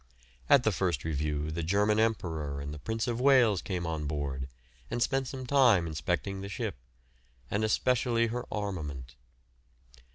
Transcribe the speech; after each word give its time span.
At 0.49 0.63
the 0.63 0.71
first 0.71 1.03
review 1.03 1.51
the 1.51 1.61
German 1.61 1.99
Emperor 1.99 2.59
and 2.59 2.73
the 2.73 2.79
Prince 2.79 3.07
of 3.07 3.21
Wales 3.21 3.61
came 3.61 3.85
on 3.85 4.05
board, 4.07 4.49
and 4.89 4.99
spent 4.99 5.27
some 5.27 5.45
time 5.45 5.85
inspecting 5.85 6.41
the 6.41 6.49
ship, 6.49 6.73
and 7.51 7.63
especially 7.63 8.25
her 8.25 8.47
armament. 8.51 9.13